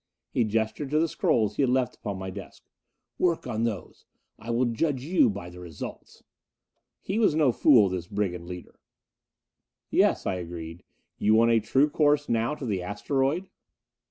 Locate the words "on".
3.45-3.65